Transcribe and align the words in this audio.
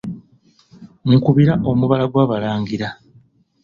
Nkubira 1.17 1.53
omubala 1.69 2.05
gw'Abalangira. 2.11 2.89